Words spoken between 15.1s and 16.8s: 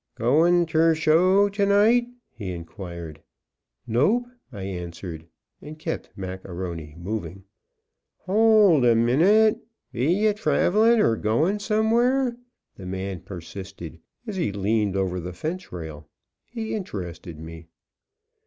the fence rail. He